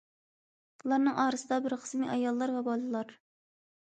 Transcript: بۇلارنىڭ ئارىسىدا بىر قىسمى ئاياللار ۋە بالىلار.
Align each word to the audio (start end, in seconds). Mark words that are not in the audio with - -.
بۇلارنىڭ 0.83 1.19
ئارىسىدا 1.23 1.59
بىر 1.67 1.75
قىسمى 1.83 2.09
ئاياللار 2.15 2.53
ۋە 2.57 2.65
بالىلار. 2.71 3.15